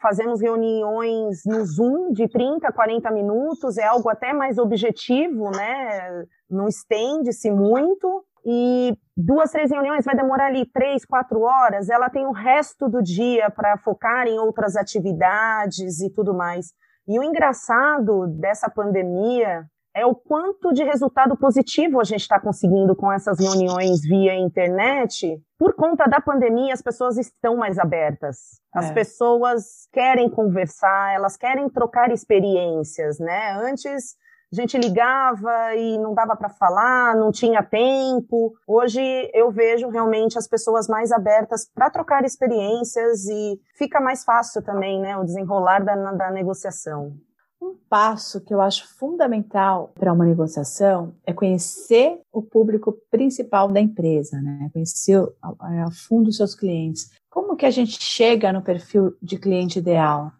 fazemos 0.00 0.40
reuniões 0.40 1.42
no 1.44 1.64
Zoom 1.64 2.12
de 2.12 2.28
30, 2.28 2.70
40 2.72 3.10
minutos, 3.10 3.76
é 3.76 3.84
algo 3.84 4.08
até 4.08 4.32
mais 4.32 4.56
objetivo, 4.58 5.50
né? 5.50 6.24
Não 6.48 6.68
estende-se 6.68 7.50
muito, 7.50 8.24
e 8.44 8.96
duas, 9.16 9.50
três 9.50 9.70
reuniões 9.70 10.04
vai 10.04 10.14
demorar 10.14 10.46
ali 10.46 10.66
três, 10.66 11.04
quatro 11.04 11.40
horas, 11.40 11.88
ela 11.88 12.08
tem 12.08 12.26
o 12.26 12.32
resto 12.32 12.88
do 12.88 13.02
dia 13.02 13.50
para 13.50 13.76
focar 13.78 14.26
em 14.26 14.38
outras 14.38 14.76
atividades 14.76 16.00
e 16.00 16.10
tudo 16.10 16.34
mais. 16.34 16.72
E 17.06 17.18
o 17.18 17.22
engraçado 17.22 18.26
dessa 18.28 18.70
pandemia 18.70 19.64
é 19.94 20.06
o 20.06 20.14
quanto 20.14 20.72
de 20.72 20.84
resultado 20.84 21.36
positivo 21.36 22.00
a 22.00 22.04
gente 22.04 22.20
está 22.20 22.38
conseguindo 22.38 22.94
com 22.94 23.10
essas 23.10 23.38
reuniões 23.38 24.00
via 24.02 24.34
internet. 24.34 25.40
Por 25.58 25.74
conta 25.74 26.06
da 26.06 26.20
pandemia, 26.20 26.72
as 26.72 26.80
pessoas 26.80 27.18
estão 27.18 27.56
mais 27.56 27.78
abertas. 27.78 28.60
As 28.72 28.90
é. 28.90 28.94
pessoas 28.94 29.88
querem 29.92 30.30
conversar, 30.30 31.12
elas 31.14 31.36
querem 31.36 31.68
trocar 31.68 32.12
experiências, 32.12 33.18
né? 33.18 33.52
Antes 33.60 34.16
a 34.52 34.56
gente 34.56 34.76
ligava 34.76 35.74
e 35.76 35.96
não 35.98 36.12
dava 36.12 36.34
para 36.34 36.48
falar, 36.48 37.14
não 37.14 37.30
tinha 37.30 37.62
tempo. 37.62 38.52
Hoje 38.66 39.00
eu 39.32 39.50
vejo 39.50 39.88
realmente 39.88 40.36
as 40.36 40.48
pessoas 40.48 40.88
mais 40.88 41.12
abertas 41.12 41.70
para 41.72 41.90
trocar 41.90 42.24
experiências 42.24 43.26
e 43.26 43.60
fica 43.76 44.00
mais 44.00 44.24
fácil 44.24 44.60
também, 44.62 45.00
né, 45.00 45.16
o 45.16 45.24
desenrolar 45.24 45.84
da, 45.84 45.94
da 46.12 46.30
negociação. 46.30 47.16
Um 47.62 47.76
passo 47.88 48.40
que 48.40 48.54
eu 48.54 48.60
acho 48.60 48.88
fundamental 48.96 49.92
para 49.94 50.12
uma 50.12 50.24
negociação 50.24 51.14
é 51.26 51.32
conhecer 51.32 52.18
o 52.32 52.42
público 52.42 52.96
principal 53.10 53.68
da 53.68 53.78
empresa, 53.78 54.40
né? 54.40 54.70
Conhecer 54.72 55.22
a, 55.42 55.84
a 55.84 55.90
fundo 55.90 56.30
os 56.30 56.38
seus 56.38 56.54
clientes. 56.54 57.10
Como 57.28 57.56
que 57.56 57.66
a 57.66 57.70
gente 57.70 58.02
chega 58.02 58.50
no 58.50 58.62
perfil 58.62 59.14
de 59.20 59.38
cliente 59.38 59.78
ideal? 59.78 60.32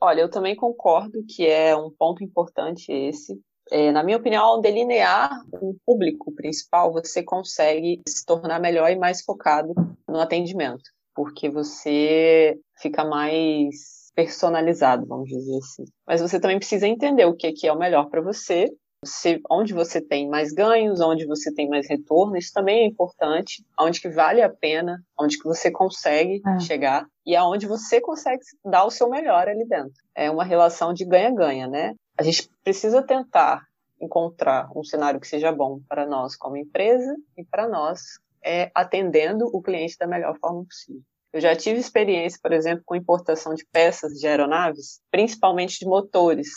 Olha, 0.00 0.22
eu 0.22 0.30
também 0.30 0.56
concordo 0.56 1.22
que 1.28 1.46
é 1.46 1.76
um 1.76 1.90
ponto 1.90 2.24
importante 2.24 2.90
esse. 2.90 3.38
É, 3.72 3.90
na 3.90 4.04
minha 4.04 4.18
opinião, 4.18 4.44
ao 4.44 4.60
delinear 4.60 5.30
o 5.50 5.74
público 5.86 6.30
principal, 6.34 6.92
você 6.92 7.22
consegue 7.22 8.02
se 8.06 8.22
tornar 8.26 8.60
melhor 8.60 8.90
e 8.90 8.96
mais 8.96 9.22
focado 9.22 9.72
no 10.06 10.20
atendimento, 10.20 10.82
porque 11.14 11.48
você 11.48 12.54
fica 12.78 13.02
mais 13.02 14.10
personalizado, 14.14 15.06
vamos 15.06 15.26
dizer 15.26 15.56
assim. 15.56 15.84
Mas 16.06 16.20
você 16.20 16.38
também 16.38 16.58
precisa 16.58 16.86
entender 16.86 17.24
o 17.24 17.34
que, 17.34 17.50
que 17.52 17.66
é 17.66 17.72
o 17.72 17.78
melhor 17.78 18.10
para 18.10 18.20
você, 18.20 18.68
você, 19.04 19.40
onde 19.50 19.72
você 19.72 20.00
tem 20.00 20.28
mais 20.28 20.52
ganhos, 20.52 21.00
onde 21.00 21.26
você 21.26 21.52
tem 21.52 21.68
mais 21.68 21.88
retorno, 21.88 22.36
isso 22.36 22.52
também 22.52 22.84
é 22.84 22.86
importante, 22.86 23.64
onde 23.78 24.00
que 24.00 24.08
vale 24.08 24.40
a 24.42 24.48
pena, 24.48 25.02
onde 25.18 25.38
que 25.38 25.44
você 25.44 25.72
consegue 25.72 26.40
é. 26.46 26.60
chegar 26.60 27.06
e 27.26 27.34
aonde 27.34 27.66
você 27.66 28.00
consegue 28.00 28.42
dar 28.64 28.84
o 28.84 28.90
seu 28.90 29.08
melhor 29.10 29.48
ali 29.48 29.66
dentro. 29.66 29.92
É 30.14 30.30
uma 30.30 30.44
relação 30.44 30.92
de 30.92 31.04
ganha-ganha, 31.04 31.66
né? 31.66 31.94
A 32.18 32.22
gente 32.22 32.50
precisa 32.62 33.02
tentar 33.02 33.66
encontrar 34.00 34.68
um 34.76 34.84
cenário 34.84 35.20
que 35.20 35.28
seja 35.28 35.52
bom 35.52 35.80
para 35.88 36.06
nós 36.06 36.36
como 36.36 36.56
empresa 36.56 37.16
e 37.36 37.44
para 37.44 37.68
nós 37.68 38.00
é, 38.44 38.70
atendendo 38.74 39.46
o 39.46 39.62
cliente 39.62 39.96
da 39.98 40.06
melhor 40.06 40.36
forma 40.38 40.64
possível. 40.64 41.02
Eu 41.32 41.40
já 41.40 41.56
tive 41.56 41.78
experiência, 41.78 42.38
por 42.42 42.52
exemplo, 42.52 42.82
com 42.84 42.94
importação 42.94 43.54
de 43.54 43.64
peças 43.64 44.12
de 44.18 44.26
aeronaves, 44.26 45.00
principalmente 45.10 45.78
de 45.78 45.86
motores, 45.86 46.48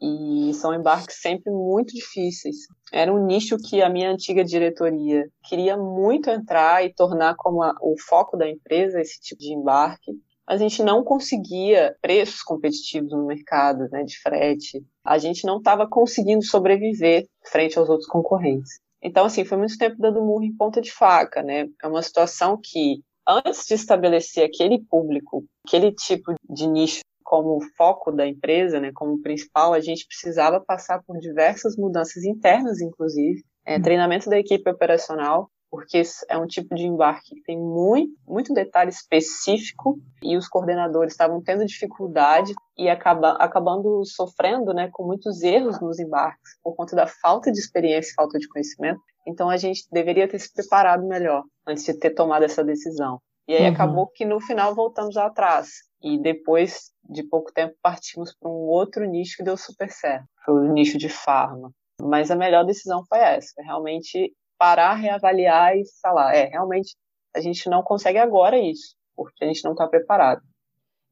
e 0.00 0.52
são 0.54 0.74
embarques 0.74 1.20
sempre 1.20 1.50
muito 1.50 1.94
difíceis. 1.94 2.56
Era 2.92 3.12
um 3.12 3.24
nicho 3.24 3.56
que 3.56 3.82
a 3.82 3.88
minha 3.88 4.10
antiga 4.10 4.44
diretoria 4.44 5.28
queria 5.44 5.76
muito 5.76 6.30
entrar 6.30 6.84
e 6.84 6.92
tornar 6.92 7.34
como 7.36 7.62
a, 7.62 7.74
o 7.80 7.94
foco 7.98 8.36
da 8.36 8.48
empresa 8.48 9.00
esse 9.00 9.20
tipo 9.20 9.40
de 9.40 9.52
embarque, 9.52 10.12
a 10.48 10.56
gente 10.56 10.82
não 10.82 11.04
conseguia 11.04 11.94
preços 12.00 12.42
competitivos 12.42 13.12
no 13.12 13.26
mercado 13.26 13.86
né, 13.90 14.02
de 14.02 14.18
frete. 14.18 14.82
A 15.04 15.18
gente 15.18 15.46
não 15.46 15.58
estava 15.58 15.86
conseguindo 15.86 16.42
sobreviver 16.42 17.26
frente 17.44 17.78
aos 17.78 17.90
outros 17.90 18.08
concorrentes. 18.08 18.80
Então, 19.02 19.26
assim, 19.26 19.44
foi 19.44 19.58
muito 19.58 19.76
tempo 19.76 19.96
dando 19.98 20.24
murro 20.24 20.42
em 20.42 20.56
ponta 20.56 20.80
de 20.80 20.90
faca, 20.90 21.42
né? 21.42 21.68
É 21.82 21.86
uma 21.86 22.00
situação 22.00 22.58
que, 22.60 23.02
antes 23.28 23.66
de 23.66 23.74
estabelecer 23.74 24.42
aquele 24.42 24.82
público, 24.82 25.44
aquele 25.66 25.92
tipo 25.92 26.32
de 26.48 26.66
nicho 26.66 27.02
como 27.22 27.60
foco 27.76 28.10
da 28.10 28.26
empresa, 28.26 28.80
né, 28.80 28.90
como 28.94 29.20
principal, 29.20 29.74
a 29.74 29.80
gente 29.80 30.06
precisava 30.06 30.62
passar 30.62 31.02
por 31.06 31.18
diversas 31.18 31.76
mudanças 31.76 32.24
internas, 32.24 32.80
inclusive, 32.80 33.44
é, 33.66 33.76
hum. 33.76 33.82
treinamento 33.82 34.30
da 34.30 34.38
equipe 34.38 34.70
operacional, 34.70 35.50
porque 35.70 36.02
é 36.28 36.38
um 36.38 36.46
tipo 36.46 36.74
de 36.74 36.86
embarque 36.86 37.34
que 37.34 37.42
tem 37.42 37.58
muito, 37.58 38.12
muito 38.26 38.54
detalhe 38.54 38.90
específico 38.90 39.98
e 40.22 40.36
os 40.36 40.48
coordenadores 40.48 41.12
estavam 41.12 41.42
tendo 41.42 41.66
dificuldade 41.66 42.54
e 42.76 42.88
acaba, 42.88 43.32
acabando 43.32 44.04
sofrendo 44.04 44.72
né, 44.72 44.88
com 44.92 45.04
muitos 45.04 45.42
erros 45.42 45.80
nos 45.80 45.98
embarques 45.98 46.58
por 46.62 46.74
conta 46.74 46.96
da 46.96 47.06
falta 47.06 47.52
de 47.52 47.58
experiência 47.58 48.10
e 48.10 48.14
falta 48.14 48.38
de 48.38 48.48
conhecimento. 48.48 49.00
Então 49.26 49.50
a 49.50 49.56
gente 49.56 49.86
deveria 49.92 50.26
ter 50.26 50.38
se 50.38 50.52
preparado 50.52 51.06
melhor 51.06 51.44
antes 51.66 51.84
de 51.84 51.94
ter 51.94 52.10
tomado 52.10 52.44
essa 52.44 52.64
decisão. 52.64 53.20
E 53.46 53.54
aí 53.54 53.64
uhum. 53.64 53.72
acabou 53.72 54.06
que 54.06 54.24
no 54.24 54.40
final 54.40 54.74
voltamos 54.74 55.16
atrás. 55.16 55.68
E 56.02 56.18
depois 56.20 56.92
de 57.08 57.22
pouco 57.24 57.52
tempo 57.52 57.74
partimos 57.82 58.34
para 58.38 58.48
um 58.48 58.68
outro 58.68 59.04
nicho 59.04 59.36
que 59.38 59.42
deu 59.42 59.56
super 59.56 59.90
certo. 59.90 60.26
Foi 60.44 60.54
o 60.54 60.72
nicho 60.72 60.96
de 60.96 61.08
farma. 61.08 61.72
Mas 62.00 62.30
a 62.30 62.36
melhor 62.36 62.64
decisão 62.64 63.02
foi 63.08 63.18
essa, 63.18 63.60
realmente 63.62 64.32
parar, 64.58 64.94
reavaliar 64.94 65.76
e 65.76 65.84
falar, 66.02 66.34
é, 66.34 66.46
realmente 66.46 66.96
a 67.34 67.40
gente 67.40 67.68
não 67.70 67.82
consegue 67.82 68.18
agora 68.18 68.58
isso, 68.58 68.96
porque 69.14 69.44
a 69.44 69.48
gente 69.48 69.64
não 69.64 69.72
está 69.72 69.86
preparado. 69.86 70.42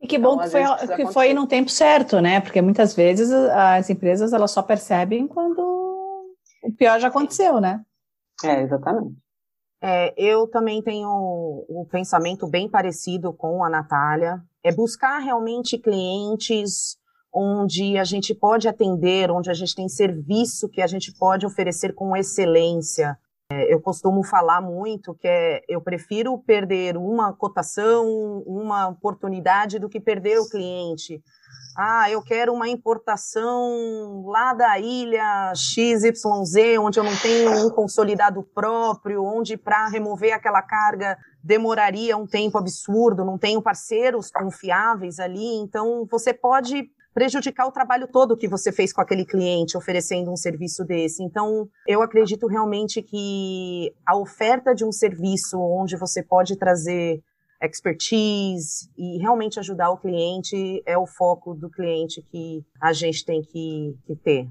E 0.00 0.06
que 0.06 0.18
bom 0.18 0.34
então, 0.34 0.76
que, 0.76 0.86
foi, 0.86 0.96
que 0.96 1.12
foi 1.12 1.34
no 1.34 1.46
tempo 1.46 1.70
certo, 1.70 2.20
né? 2.20 2.40
Porque 2.40 2.60
muitas 2.60 2.94
vezes 2.94 3.30
as 3.32 3.88
empresas 3.88 4.32
elas 4.32 4.50
só 4.50 4.62
percebem 4.62 5.26
quando 5.26 5.60
o 6.62 6.72
pior 6.76 7.00
já 7.00 7.08
aconteceu, 7.08 7.60
né? 7.60 7.82
É, 8.44 8.60
exatamente. 8.60 9.16
É, 9.82 10.12
eu 10.16 10.48
também 10.48 10.82
tenho 10.82 11.08
o 11.08 11.82
um 11.82 11.88
pensamento 11.88 12.46
bem 12.46 12.68
parecido 12.68 13.32
com 13.32 13.64
a 13.64 13.70
Natália. 13.70 14.42
É 14.62 14.72
buscar 14.72 15.18
realmente 15.18 15.78
clientes 15.78 16.98
onde 17.32 17.98
a 17.98 18.04
gente 18.04 18.34
pode 18.34 18.66
atender, 18.66 19.30
onde 19.30 19.50
a 19.50 19.54
gente 19.54 19.74
tem 19.74 19.88
serviço 19.88 20.68
que 20.68 20.80
a 20.80 20.86
gente 20.86 21.12
pode 21.12 21.46
oferecer 21.46 21.94
com 21.94 22.16
excelência, 22.16 23.16
eu 23.68 23.80
costumo 23.80 24.24
falar 24.24 24.60
muito 24.60 25.14
que 25.14 25.28
é, 25.28 25.62
eu 25.68 25.80
prefiro 25.80 26.36
perder 26.38 26.96
uma 26.96 27.32
cotação, 27.32 28.42
uma 28.46 28.88
oportunidade, 28.88 29.78
do 29.78 29.88
que 29.88 30.00
perder 30.00 30.38
o 30.38 30.48
cliente. 30.48 31.22
Ah, 31.78 32.10
eu 32.10 32.22
quero 32.22 32.54
uma 32.54 32.68
importação 32.68 34.24
lá 34.26 34.54
da 34.54 34.78
ilha 34.78 35.52
XYZ, 35.54 36.78
onde 36.80 36.98
eu 36.98 37.04
não 37.04 37.14
tenho 37.16 37.66
um 37.66 37.70
consolidado 37.70 38.42
próprio, 38.42 39.22
onde 39.22 39.56
para 39.56 39.86
remover 39.88 40.32
aquela 40.32 40.62
carga 40.62 41.18
demoraria 41.42 42.16
um 42.16 42.26
tempo 42.26 42.58
absurdo, 42.58 43.24
não 43.24 43.38
tenho 43.38 43.62
parceiros 43.62 44.30
confiáveis 44.30 45.20
ali. 45.20 45.56
Então, 45.58 46.06
você 46.10 46.32
pode 46.32 46.90
prejudicar 47.16 47.66
o 47.66 47.72
trabalho 47.72 48.06
todo 48.06 48.36
que 48.36 48.46
você 48.46 48.70
fez 48.70 48.92
com 48.92 49.00
aquele 49.00 49.24
cliente 49.24 49.74
oferecendo 49.74 50.30
um 50.30 50.36
serviço 50.36 50.84
desse. 50.84 51.22
Então, 51.24 51.66
eu 51.88 52.02
acredito 52.02 52.46
realmente 52.46 53.00
que 53.00 53.90
a 54.06 54.14
oferta 54.14 54.74
de 54.74 54.84
um 54.84 54.92
serviço 54.92 55.58
onde 55.58 55.96
você 55.96 56.22
pode 56.22 56.58
trazer 56.58 57.22
expertise 57.62 58.90
e 58.98 59.16
realmente 59.16 59.58
ajudar 59.58 59.88
o 59.88 59.96
cliente 59.96 60.82
é 60.84 60.98
o 60.98 61.06
foco 61.06 61.54
do 61.54 61.70
cliente 61.70 62.20
que 62.20 62.62
a 62.82 62.92
gente 62.92 63.24
tem 63.24 63.40
que, 63.40 63.96
que 64.06 64.14
ter. 64.14 64.46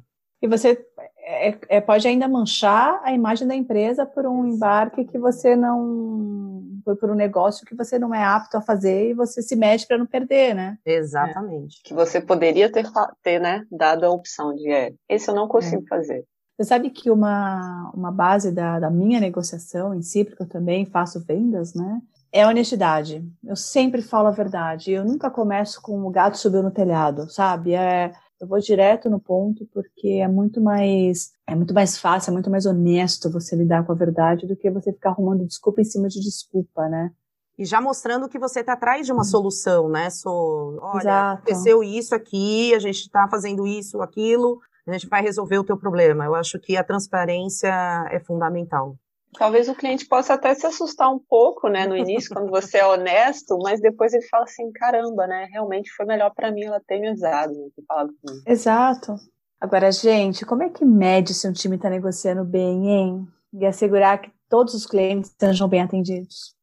E 0.46 0.48
você 0.48 0.78
é, 1.18 1.58
é, 1.70 1.82
pode 1.82 2.08
ainda 2.08 2.28
manchar 2.28 3.02
a 3.04 3.12
imagem 3.12 3.48
da 3.48 3.56
empresa 3.56 4.06
por 4.06 4.28
um 4.28 4.46
embarque 4.46 5.04
que 5.04 5.18
você 5.18 5.56
não. 5.56 6.64
Por, 6.86 6.96
por, 6.98 7.10
um 7.10 7.16
negócio 7.16 7.66
que 7.66 7.74
você 7.74 7.98
não 7.98 8.14
é 8.14 8.24
apto 8.24 8.56
a 8.58 8.62
fazer 8.62 9.10
e 9.10 9.14
você 9.16 9.42
se 9.42 9.56
mete 9.56 9.88
para 9.88 9.98
não 9.98 10.06
perder, 10.06 10.54
né? 10.54 10.78
Exatamente. 10.86 11.82
É. 11.84 11.88
Que 11.88 11.96
você 11.96 12.22
poderia 12.22 12.72
ter, 12.72 12.86
ter 13.24 13.42
né, 13.42 13.66
dado 13.72 14.06
a 14.06 14.12
opção 14.12 14.54
de 14.54 14.72
é, 14.72 14.94
esse 15.10 15.28
eu 15.28 15.34
não 15.34 15.48
consigo 15.48 15.82
é. 15.84 15.88
fazer. 15.88 16.24
Você 16.56 16.70
sabe 16.70 16.92
que 16.92 17.10
uma, 17.10 17.92
uma 17.92 18.12
base 18.12 18.52
da, 18.52 18.80
da 18.80 18.92
minha 18.92 19.20
negociação 19.20 19.96
em 19.96 20.04
si, 20.04 20.24
porque 20.24 20.44
eu 20.44 20.48
também 20.48 20.86
faço 20.86 21.26
vendas, 21.26 21.74
né? 21.74 22.00
É 22.32 22.44
a 22.44 22.50
honestidade. 22.50 23.28
Eu 23.44 23.56
sempre 23.56 24.04
falo 24.04 24.28
a 24.28 24.32
verdade. 24.32 24.92
Eu 24.92 25.04
nunca 25.04 25.32
começo 25.32 25.82
com 25.82 26.06
o 26.06 26.12
gato 26.12 26.38
subiu 26.38 26.62
no 26.62 26.70
telhado, 26.70 27.30
sabe? 27.32 27.74
É 27.74 28.14
eu 28.46 28.48
vou 28.48 28.60
direto 28.60 29.10
no 29.10 29.20
ponto 29.20 29.68
porque 29.74 30.20
é 30.24 30.28
muito 30.28 30.62
mais 30.62 31.32
é 31.48 31.56
muito 31.56 31.74
mais 31.74 31.98
fácil, 31.98 32.30
é 32.30 32.34
muito 32.34 32.50
mais 32.50 32.66
honesto 32.66 33.32
você 33.32 33.56
lidar 33.56 33.86
com 33.86 33.92
a 33.92 33.96
verdade 33.96 34.48
do 34.48 34.56
que 34.56 34.70
você 34.70 34.94
ficar 34.94 35.10
arrumando 35.10 35.46
desculpa 35.46 35.82
em 35.82 35.86
cima 35.86 36.08
de 36.08 36.20
desculpa, 36.22 36.88
né? 36.88 37.12
E 37.58 37.66
já 37.66 37.82
mostrando 37.82 38.30
que 38.30 38.38
você 38.38 38.60
está 38.60 38.74
atrás 38.74 39.06
de 39.06 39.14
uma 39.14 39.24
solução, 39.24 39.90
né? 39.90 40.10
So, 40.10 40.78
olha, 40.82 41.00
Exato. 41.00 41.38
aconteceu 41.38 41.84
isso 41.84 42.14
aqui, 42.14 42.76
a 42.76 42.80
gente 42.80 43.00
está 43.00 43.28
fazendo 43.30 43.66
isso, 43.66 44.02
aquilo, 44.02 44.60
a 44.86 44.92
gente 44.92 45.08
vai 45.08 45.22
resolver 45.22 45.58
o 45.58 45.64
teu 45.64 45.78
problema. 45.78 46.26
Eu 46.26 46.36
acho 46.36 46.60
que 46.60 46.76
a 46.76 46.84
transparência 46.84 47.74
é 48.12 48.20
fundamental. 48.20 48.98
Talvez 49.38 49.68
o 49.70 49.76
cliente 49.76 50.08
possa 50.08 50.34
até 50.34 50.54
se 50.54 50.66
assustar 50.66 51.12
um 51.12 51.20
pouco, 51.20 51.68
né, 51.68 51.86
no 51.86 51.96
início, 51.96 52.34
quando 52.34 52.50
você 52.50 52.78
é 52.78 52.88
honesto, 52.88 53.58
mas 53.62 53.82
depois 53.82 54.14
ele 54.14 54.26
fala 54.28 54.44
assim, 54.44 54.72
caramba, 54.72 55.28
né, 55.28 55.48
realmente 55.52 55.92
foi 55.92 56.06
melhor 56.06 56.32
para 56.34 56.52
mim 56.52 56.64
ela 56.64 56.82
ter 56.86 57.00
me 57.00 57.12
usado, 57.12 57.54
né, 57.54 57.68
ter 57.76 57.84
falado 57.86 58.14
comigo. 58.22 58.44
Exato. 58.48 59.16
Agora, 59.60 59.92
gente, 59.92 60.46
como 60.46 60.64
é 60.64 60.70
que 60.70 60.86
mede 60.86 61.34
se 61.34 61.48
um 61.48 61.54
time 61.54 61.76
está 61.76 61.90
negociando 61.90 62.44
bem, 62.44 62.88
hein? 62.88 63.28
E 63.54 63.66
assegurar 63.66 64.22
que 64.22 64.32
todos 64.50 64.74
os 64.74 64.86
clientes 64.86 65.34
sejam 65.40 65.68
bem 65.68 65.82
atendidos? 65.82 66.54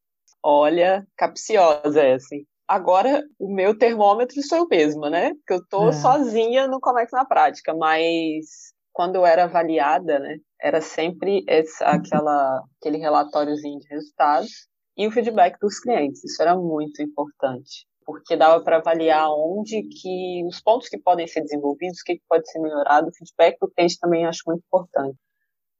Olha, 0.41 1.05
capciosa 1.17 2.01
essa, 2.01 2.35
hein? 2.35 2.47
Agora, 2.67 3.23
o 3.37 3.53
meu 3.53 3.77
termômetro 3.77 4.41
sou 4.41 4.59
eu 4.59 4.67
mesma, 4.67 5.09
né? 5.09 5.33
Porque 5.33 5.53
eu 5.53 5.67
tô 5.67 5.89
é. 5.89 5.91
sozinha 5.91 6.67
no 6.67 6.79
Comex 6.79 7.11
na 7.11 7.25
prática, 7.25 7.73
mas 7.73 8.72
quando 8.93 9.15
eu 9.15 9.25
era 9.25 9.45
avaliada, 9.45 10.19
né, 10.19 10.37
era 10.61 10.79
sempre 10.79 11.43
essa, 11.47 11.85
aquela, 11.87 12.63
aquele 12.79 12.97
relatóriozinho 12.97 13.79
de 13.79 13.87
resultados 13.89 14.69
e 14.95 15.07
o 15.07 15.11
feedback 15.11 15.57
dos 15.59 15.79
clientes. 15.79 16.23
Isso 16.23 16.41
era 16.41 16.55
muito 16.55 17.01
importante, 17.01 17.87
porque 18.05 18.37
dava 18.37 18.63
para 18.63 18.77
avaliar 18.77 19.27
onde 19.31 19.81
que 19.81 20.45
os 20.47 20.61
pontos 20.61 20.87
que 20.87 20.97
podem 20.97 21.27
ser 21.27 21.41
desenvolvidos, 21.41 21.99
o 21.99 22.03
que, 22.05 22.15
que 22.15 22.23
pode 22.29 22.49
ser 22.49 22.59
melhorado. 22.59 23.07
O 23.07 23.13
feedback 23.13 23.57
do 23.59 23.69
cliente 23.71 23.99
também 23.99 24.25
acho 24.25 24.43
muito 24.45 24.63
importante. 24.65 25.17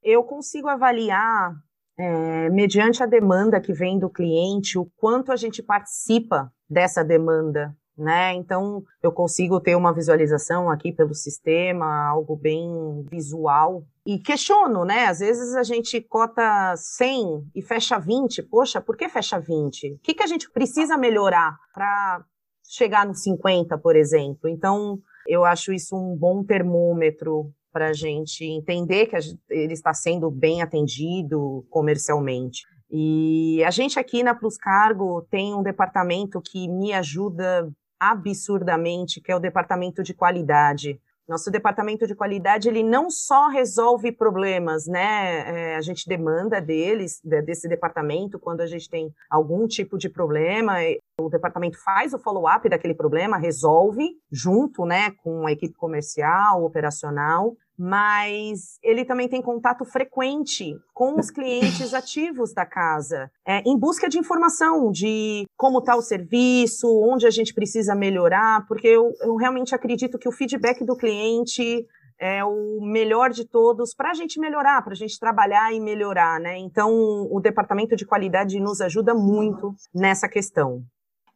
Eu 0.02 0.24
consigo 0.24 0.68
avaliar, 0.68 1.54
é, 1.98 2.50
mediante 2.50 3.04
a 3.04 3.06
demanda 3.06 3.62
que 3.62 3.72
vem 3.72 4.00
do 4.00 4.10
cliente, 4.10 4.78
o 4.78 4.90
quanto 4.98 5.32
a 5.32 5.36
gente 5.36 5.62
participa 5.62 6.52
dessa 6.68 7.04
demanda 7.04 7.74
né? 7.98 8.34
Então 8.34 8.84
eu 9.02 9.12
consigo 9.12 9.60
ter 9.60 9.76
uma 9.76 9.94
visualização 9.94 10.70
aqui 10.70 10.92
pelo 10.92 11.14
sistema, 11.14 12.08
algo 12.08 12.36
bem 12.36 13.06
visual. 13.10 13.84
E 14.06 14.20
questiono, 14.20 14.84
né? 14.84 15.06
Às 15.06 15.20
vezes 15.20 15.56
a 15.56 15.64
gente 15.64 16.02
cota 16.02 16.76
100 16.76 17.52
e 17.56 17.62
fecha 17.62 17.98
20. 17.98 18.44
Poxa, 18.44 18.82
por 18.82 18.98
que 18.98 19.08
fecha 19.08 19.40
20? 19.40 19.94
O 19.94 20.00
que, 20.00 20.14
que 20.14 20.24
a 20.24 20.28
gente 20.28 20.50
precisa 20.52 20.98
melhorar 20.98 21.58
para 21.74 22.26
chegar 22.68 23.06
no 23.06 23.14
50, 23.14 23.78
por 23.78 23.96
exemplo? 23.96 24.50
Então 24.50 25.00
eu 25.28 25.46
acho 25.46 25.72
isso 25.72 25.96
um 25.96 26.16
bom 26.18 26.44
termômetro 26.44 27.52
para 27.72 27.90
a 27.90 27.94
gente 27.94 28.44
entender 28.44 29.08
que 29.08 29.16
ele 29.50 29.74
está 29.74 29.94
sendo 29.94 30.30
bem 30.30 30.62
atendido 30.62 31.66
comercialmente. 31.70 32.62
E 32.96 33.64
a 33.64 33.72
gente 33.72 33.98
aqui 33.98 34.22
na 34.22 34.36
Plus 34.36 34.56
Cargo 34.56 35.26
tem 35.32 35.56
um 35.56 35.64
departamento 35.64 36.40
que 36.40 36.68
me 36.68 36.94
ajuda 36.94 37.68
absurdamente, 38.12 39.22
que 39.22 39.32
é 39.32 39.36
o 39.36 39.40
departamento 39.40 40.04
de 40.04 40.14
qualidade. 40.14 41.00
Nosso 41.28 41.50
departamento 41.50 42.06
de 42.06 42.14
qualidade, 42.14 42.68
ele 42.68 42.84
não 42.84 43.10
só 43.10 43.48
resolve 43.48 44.12
problemas, 44.12 44.88
né? 44.88 45.72
É, 45.72 45.76
a 45.78 45.82
gente 45.82 46.06
demanda 46.06 46.60
deles, 46.60 47.22
desse 47.24 47.70
departamento, 47.70 48.38
quando 48.38 48.60
a 48.60 48.68
gente 48.68 48.90
tem 48.90 49.10
algum 49.30 49.66
tipo 49.66 49.98
de 49.98 50.10
problema, 50.10 50.74
o 51.18 51.30
departamento 51.30 51.82
faz 51.82 52.14
o 52.14 52.20
follow-up 52.20 52.68
daquele 52.68 52.94
problema, 52.94 53.38
resolve 53.38 54.18
junto, 54.30 54.86
né, 54.86 55.12
com 55.24 55.48
a 55.48 55.52
equipe 55.54 55.76
comercial, 55.76 56.66
operacional, 56.66 57.56
mas 57.78 58.78
ele 58.84 59.04
também 59.04 59.28
tem 59.28 59.42
contato 59.42 59.84
frequente 59.86 60.76
com 60.94 61.20
os 61.20 61.32
clientes 61.32 61.94
ativos 61.94 62.54
da 62.54 62.66
casa, 62.66 63.32
é, 63.46 63.62
em 63.66 63.78
busca 63.78 64.08
de 64.08 64.20
informação 64.20 64.92
de 64.92 65.46
como 65.58 65.80
está 65.80 65.96
o 65.96 66.02
serviço, 66.02 66.88
onde 67.04 67.26
a 67.26 67.32
gente 67.32 67.54
precisa 67.54 67.96
melhorar, 67.96 68.66
porque 68.68 68.88
eu, 68.88 69.12
eu 69.22 69.36
realmente 69.36 69.74
acredito 69.74 70.20
que 70.20 70.28
o 70.28 70.32
feedback 70.32 70.86
do 70.86 70.96
cliente 70.96 71.86
é 72.20 72.44
o 72.44 72.80
melhor 72.82 73.32
de 73.32 73.46
todos 73.46 73.94
para 73.94 74.12
a 74.12 74.14
gente 74.14 74.40
melhorar, 74.40 74.82
para 74.82 74.94
a 74.94 74.96
gente 74.96 75.20
trabalhar 75.20 75.74
e 75.74 75.80
melhorar, 75.80 76.40
né? 76.40 76.58
Então, 76.58 76.92
o 77.30 77.40
departamento 77.42 77.96
de 77.96 78.06
qualidade 78.06 78.60
nos 78.60 78.80
ajuda 78.80 79.14
muito 79.14 79.76
nessa 79.94 80.30
questão. 80.30 80.84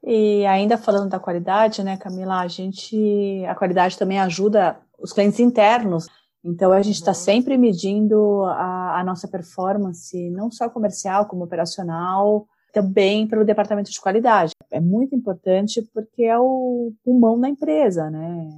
E 0.03 0.45
ainda 0.45 0.77
falando 0.77 1.09
da 1.09 1.19
qualidade, 1.19 1.83
né, 1.83 1.97
Camila, 1.97 2.39
a 2.39 2.47
gente, 2.47 3.43
a 3.45 3.55
qualidade 3.55 3.97
também 3.97 4.19
ajuda 4.19 4.79
os 4.97 5.11
clientes 5.11 5.39
internos 5.39 6.07
então, 6.47 6.71
a 6.71 6.81
gente 6.81 6.95
está 6.95 7.13
sempre 7.13 7.57
medindo 7.57 8.43
a, 8.45 9.01
a, 9.01 9.03
nossa 9.03 9.27
performance, 9.27 10.29
não 10.29 10.49
só 10.49 10.69
comercial, 10.69 11.25
como 11.25 11.43
operacional, 11.43 12.47
também 12.71 13.27
pelo 13.27 13.43
departamento 13.43 13.91
de 13.91 13.99
qualidade. 13.99 14.53
É 14.71 14.79
muito 14.79 15.13
importante 15.13 15.81
porque 15.93 16.23
é 16.23 16.39
o 16.39 16.93
pulmão 17.03 17.37
da 17.37 17.49
empresa, 17.49 18.09
né? 18.09 18.49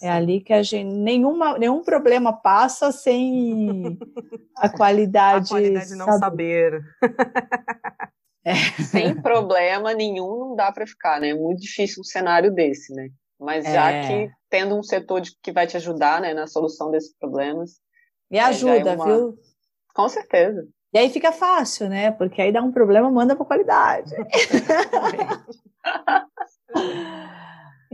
É 0.00 0.10
ali 0.10 0.40
que 0.40 0.54
a 0.54 0.62
gente 0.62 0.90
nenhuma, 0.90 1.58
nenhum 1.58 1.82
problema 1.82 2.32
passa 2.32 2.90
sem 2.90 3.98
a 4.56 4.68
qualidade. 4.70 5.46
a 5.46 5.48
qualidade 5.48 5.94
não 5.96 6.18
saber. 6.18 6.82
é. 8.42 8.54
Sem 8.84 9.20
problema 9.20 9.92
nenhum 9.92 10.38
não 10.38 10.56
dá 10.56 10.72
para 10.72 10.86
ficar, 10.86 11.20
né? 11.20 11.28
É 11.28 11.34
muito 11.34 11.60
difícil 11.60 12.00
um 12.00 12.04
cenário 12.04 12.50
desse, 12.50 12.94
né? 12.94 13.10
Mas 13.38 13.64
já 13.64 13.90
é. 13.90 14.06
que 14.06 14.32
tendo 14.48 14.76
um 14.76 14.82
setor 14.82 15.20
de, 15.20 15.36
que 15.42 15.52
vai 15.52 15.66
te 15.66 15.76
ajudar 15.76 16.20
né, 16.20 16.32
na 16.32 16.46
solução 16.46 16.90
desses 16.90 17.14
problemas. 17.18 17.80
Me 18.30 18.38
ajuda, 18.38 18.92
é 18.92 18.96
uma... 18.96 19.04
viu? 19.04 19.38
Com 19.94 20.08
certeza. 20.08 20.66
E 20.92 20.98
aí 20.98 21.10
fica 21.10 21.32
fácil, 21.32 21.88
né? 21.88 22.12
Porque 22.12 22.40
aí 22.40 22.52
dá 22.52 22.62
um 22.62 22.70
problema, 22.70 23.10
manda 23.10 23.34
para 23.34 23.44
qualidade. 23.44 24.14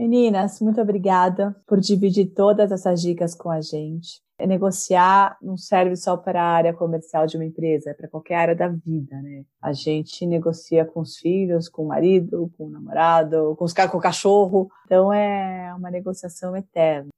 Meninas, 0.01 0.59
muito 0.59 0.81
obrigada 0.81 1.55
por 1.67 1.79
dividir 1.79 2.33
todas 2.33 2.71
essas 2.71 2.99
dicas 2.99 3.35
com 3.35 3.51
a 3.51 3.61
gente. 3.61 4.19
Negociar 4.39 5.37
não 5.39 5.55
serve 5.55 5.95
só 5.95 6.17
para 6.17 6.41
a 6.41 6.53
área 6.55 6.73
comercial 6.73 7.27
de 7.27 7.37
uma 7.37 7.45
empresa, 7.45 7.91
é 7.91 7.93
para 7.93 8.07
qualquer 8.07 8.33
área 8.33 8.55
da 8.55 8.67
vida, 8.67 9.15
né? 9.21 9.45
A 9.61 9.71
gente 9.71 10.25
negocia 10.25 10.83
com 10.85 11.01
os 11.01 11.17
filhos, 11.17 11.69
com 11.69 11.83
o 11.83 11.87
marido, 11.87 12.51
com 12.57 12.65
o 12.65 12.69
namorado, 12.71 13.55
com, 13.59 13.63
os, 13.63 13.73
com 13.73 13.97
o 13.99 14.01
cachorro. 14.01 14.71
Então 14.87 15.13
é 15.13 15.71
uma 15.75 15.91
negociação 15.91 16.57
eterna. 16.57 17.11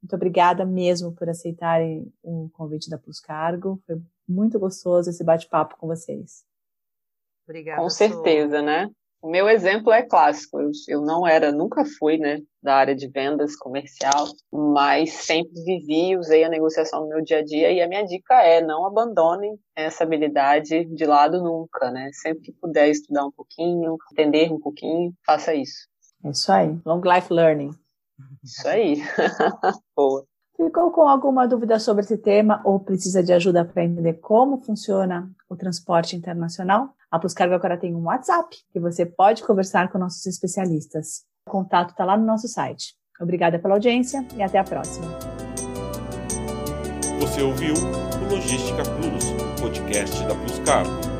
Muito 0.00 0.14
obrigada 0.14 0.64
mesmo 0.64 1.10
por 1.10 1.28
aceitarem 1.28 2.06
o 2.22 2.48
convite 2.52 2.88
da 2.88 2.96
Plus 2.96 3.18
Cargo. 3.18 3.82
Foi 3.84 4.00
muito 4.28 4.60
gostoso 4.60 5.10
esse 5.10 5.24
bate-papo 5.24 5.76
com 5.76 5.88
vocês. 5.88 6.44
Obrigada. 7.48 7.82
Com 7.82 7.90
certeza, 7.90 8.62
né? 8.62 8.88
O 9.20 9.28
meu 9.28 9.48
exemplo 9.48 9.92
é 9.92 10.02
clássico. 10.02 10.60
Eu, 10.60 10.70
eu 10.88 11.00
não 11.02 11.26
era, 11.26 11.50
nunca 11.50 11.84
fui, 11.98 12.18
né, 12.18 12.40
da 12.62 12.76
área 12.76 12.94
de 12.94 13.08
vendas 13.08 13.56
comercial, 13.56 14.26
mas 14.52 15.12
sempre 15.12 15.62
vivi, 15.64 16.16
usei 16.16 16.44
a 16.44 16.48
negociação 16.48 17.00
no 17.00 17.08
meu 17.08 17.22
dia 17.22 17.38
a 17.38 17.44
dia 17.44 17.72
e 17.72 17.80
a 17.80 17.88
minha 17.88 18.04
dica 18.04 18.34
é 18.42 18.60
não 18.60 18.86
abandonem 18.86 19.58
essa 19.74 20.04
habilidade 20.04 20.84
de 20.84 21.04
lado 21.04 21.42
nunca, 21.42 21.90
né? 21.90 22.10
Sempre 22.12 22.42
que 22.42 22.52
puder 22.52 22.88
estudar 22.88 23.26
um 23.26 23.32
pouquinho, 23.32 23.96
entender 24.12 24.52
um 24.52 24.60
pouquinho, 24.60 25.12
faça 25.26 25.54
isso. 25.54 25.88
É 26.24 26.30
isso 26.30 26.50
aí. 26.52 26.78
Long 26.84 27.00
life 27.04 27.32
learning. 27.32 27.70
Isso 28.42 28.68
aí. 28.68 28.96
Boa. 29.96 30.24
Ficou 30.56 30.90
com 30.90 31.02
alguma 31.02 31.46
dúvida 31.46 31.78
sobre 31.78 32.04
esse 32.04 32.18
tema 32.18 32.60
ou 32.64 32.80
precisa 32.80 33.22
de 33.22 33.32
ajuda 33.32 33.64
para 33.64 33.84
entender 33.84 34.14
como 34.14 34.60
funciona 34.60 35.30
o 35.48 35.54
transporte 35.54 36.16
internacional? 36.16 36.92
A 37.10 37.18
Pluscargo 37.18 37.54
agora 37.54 37.78
tem 37.78 37.94
um 37.94 38.04
WhatsApp 38.04 38.54
que 38.70 38.78
você 38.78 39.06
pode 39.06 39.42
conversar 39.42 39.90
com 39.90 39.98
nossos 39.98 40.26
especialistas. 40.26 41.22
O 41.46 41.50
contato 41.50 41.90
está 41.90 42.04
lá 42.04 42.18
no 42.18 42.26
nosso 42.26 42.46
site. 42.46 42.94
Obrigada 43.18 43.58
pela 43.58 43.74
audiência 43.74 44.26
e 44.36 44.42
até 44.42 44.58
a 44.58 44.64
próxima. 44.64 45.06
Você 47.20 47.40
ouviu 47.40 47.74
o 47.74 48.30
Logística 48.30 48.82
Plus, 48.82 49.24
podcast 49.58 50.22
da 50.26 50.34
Pluscargo. 50.34 51.17